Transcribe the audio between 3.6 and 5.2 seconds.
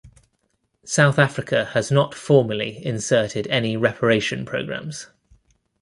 reparation programs.